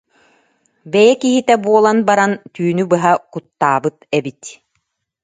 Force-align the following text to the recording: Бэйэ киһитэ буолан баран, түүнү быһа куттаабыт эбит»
Бэйэ 0.91 1.13
киһитэ 1.21 1.53
буолан 1.63 1.97
баран, 2.07 2.31
түүнү 2.55 2.83
быһа 2.91 3.11
куттаабыт 3.31 3.97
эбит» 4.17 4.43